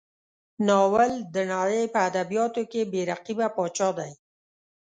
[0.67, 4.11] ناول د نړۍ په ادبیاتو کې بې رقیبه پاچا دی.